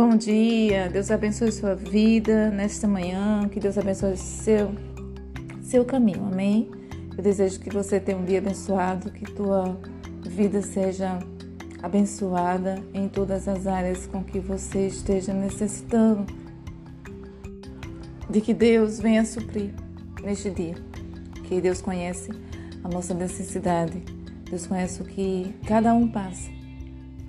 [0.00, 4.70] Bom dia, Deus abençoe sua vida nesta manhã, que Deus abençoe seu,
[5.60, 6.70] seu caminho, amém?
[7.16, 9.76] Eu desejo que você tenha um dia abençoado, que tua
[10.22, 11.18] vida seja
[11.82, 16.32] abençoada em todas as áreas com que você esteja necessitando,
[18.30, 19.74] de que Deus venha suprir
[20.22, 20.76] neste dia,
[21.42, 22.30] que Deus conhece
[22.84, 24.00] a nossa necessidade,
[24.48, 26.57] Deus conhece o que cada um passa.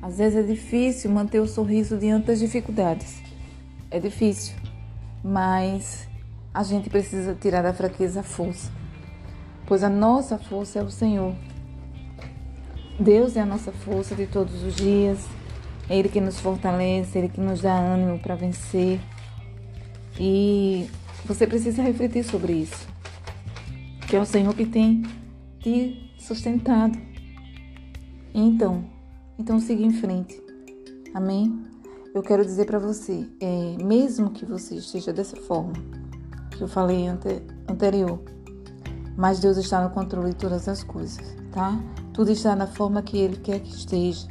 [0.02, 3.22] Às vezes é difícil manter o sorriso diante das dificuldades.
[3.92, 4.56] É difícil,
[5.24, 6.08] mas
[6.54, 8.72] a gente precisa tirar da fraqueza a força,
[9.66, 11.36] pois a nossa força é o Senhor.
[13.00, 15.26] Deus é a nossa força de todos os dias,
[15.90, 19.00] é Ele que nos fortalece, Ele que nos dá ânimo para vencer.
[20.20, 20.88] E
[21.26, 22.88] você precisa refletir sobre isso,
[24.08, 25.04] que é o Senhor que tem
[25.62, 26.98] te sustentado.
[28.34, 28.99] Então,
[29.40, 30.44] então siga em frente.
[31.14, 31.58] Amém?
[32.14, 35.74] Eu quero dizer para você, é, mesmo que você esteja dessa forma
[36.52, 38.20] que eu falei ante, anterior,
[39.16, 41.80] mas Deus está no controle de todas as coisas, tá?
[42.14, 44.28] Tudo está na forma que Ele quer que esteja,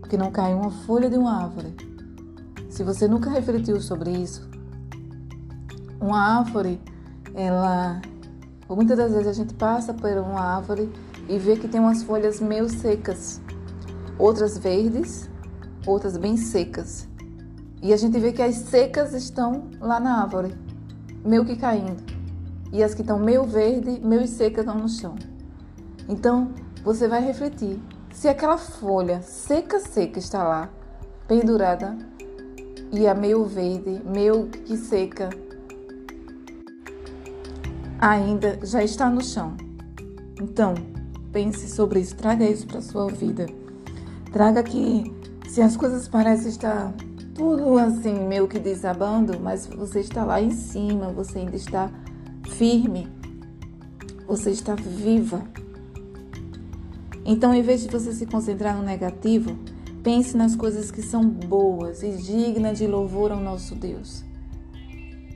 [0.00, 1.74] porque não cai uma folha de uma árvore.
[2.68, 4.48] Se você nunca refletiu sobre isso,
[6.00, 6.80] uma árvore,
[7.34, 8.00] ela,
[8.68, 10.88] muitas das vezes a gente passa por uma árvore
[11.28, 13.40] e vê que tem umas folhas meio secas
[14.18, 15.28] outras verdes,
[15.86, 17.08] outras bem secas.
[17.82, 20.54] E a gente vê que as secas estão lá na árvore,
[21.24, 22.02] meio que caindo.
[22.72, 25.14] E as que estão meio verde, meio secas estão no chão.
[26.08, 27.80] Então, você vai refletir.
[28.12, 30.70] Se aquela folha seca, seca está lá,
[31.26, 31.96] pendurada,
[32.92, 35.30] e a meio verde, meio que seca,
[37.98, 39.56] ainda já está no chão.
[40.40, 40.74] Então,
[41.32, 43.46] pense sobre isso, traga isso para sua vida.
[44.34, 45.14] Traga que
[45.48, 46.92] se as coisas parecem estar
[47.36, 51.88] tudo assim meio que desabando, mas você está lá em cima, você ainda está
[52.48, 53.06] firme,
[54.26, 55.40] você está viva.
[57.24, 59.56] Então, em vez de você se concentrar no negativo,
[60.02, 64.24] pense nas coisas que são boas e dignas de louvor ao nosso Deus.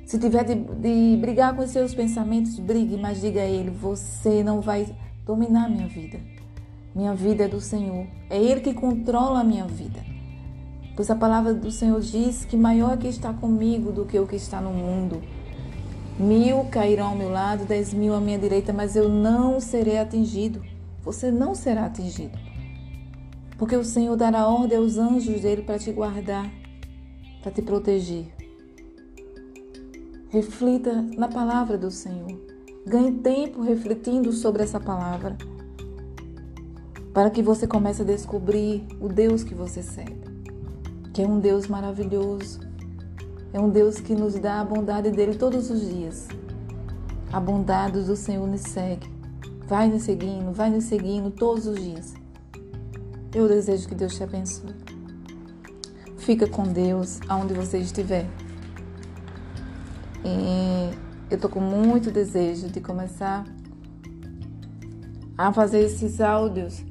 [0.06, 4.42] Se tiver de, de brigar com os seus pensamentos, brigue, mas diga a Ele: você
[4.42, 4.92] não vai
[5.24, 6.18] dominar minha vida.
[6.98, 8.08] Minha vida é do Senhor.
[8.28, 10.04] É Ele que controla a minha vida.
[10.96, 14.26] Pois a palavra do Senhor diz que maior é que está comigo do que o
[14.26, 15.22] que está no mundo.
[16.18, 20.60] Mil cairão ao meu lado, dez mil à minha direita, mas eu não serei atingido.
[21.04, 22.36] Você não será atingido.
[23.56, 26.50] Porque o Senhor dará ordem aos anjos dele para te guardar,
[27.40, 28.26] para te proteger.
[30.30, 32.36] Reflita na palavra do Senhor.
[32.84, 35.36] Ganhe tempo refletindo sobre essa palavra
[37.18, 40.22] para que você comece a descobrir o Deus que você serve,
[41.12, 42.60] que é um Deus maravilhoso,
[43.52, 46.28] é um Deus que nos dá a bondade dele todos os dias.
[47.32, 49.12] A bondade do Senhor nos segue,
[49.66, 52.14] vai nos seguindo, vai nos seguindo todos os dias.
[53.34, 54.76] Eu desejo que Deus te abençoe.
[56.18, 58.28] Fica com Deus aonde você estiver.
[60.24, 60.94] E
[61.28, 63.44] eu tô com muito desejo de começar
[65.36, 66.86] a fazer esses áudios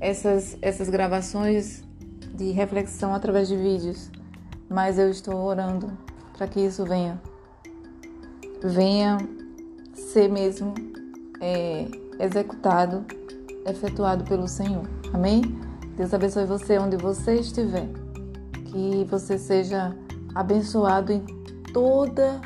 [0.00, 1.82] essas, essas gravações
[2.34, 4.10] de reflexão através de vídeos,
[4.68, 5.90] mas eu estou orando
[6.36, 7.20] para que isso venha,
[8.62, 9.18] venha
[9.94, 10.74] ser mesmo
[11.40, 11.86] é,
[12.20, 13.04] executado,
[13.66, 14.88] efetuado pelo Senhor.
[15.12, 15.42] Amém?
[15.96, 17.88] Deus abençoe você onde você estiver,
[18.66, 19.96] que você seja
[20.34, 21.24] abençoado em
[21.72, 22.40] toda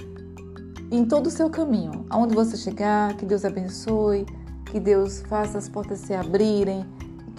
[0.90, 4.26] em todo o seu caminho, aonde você chegar, que Deus abençoe,
[4.66, 6.84] que Deus faça as portas se abrirem,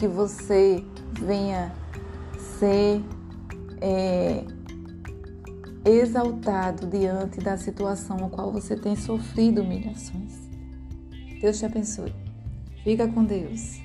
[0.04, 0.84] que você
[1.18, 1.72] venha
[2.60, 3.02] ser
[3.80, 4.44] é,
[5.86, 10.34] exaltado diante da situação a qual você tem sofrido humilhações.
[11.40, 12.14] Deus te abençoe.
[12.84, 13.83] Fica com Deus.